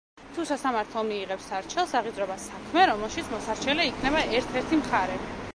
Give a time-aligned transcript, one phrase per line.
[0.35, 5.25] თუ სასამართლო მიიღებს სარჩელს, აღიძვრება საქმე, რომელშიც მოსარჩელე იქნება ერთ–ერთი მხარე.